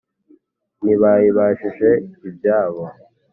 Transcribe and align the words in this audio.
ntibayibajije 0.83 1.89
ibyabo 2.29 2.83